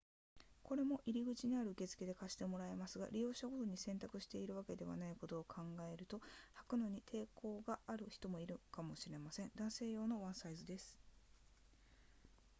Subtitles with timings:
[0.63, 5.61] これも入口にある受付で借してもらえますが利用者ごとに洗濯しているわけではないことを考
[5.93, 6.21] えると履
[6.69, 10.97] くのに抵抗がある人もいるかもしれません男性用のワンサイズです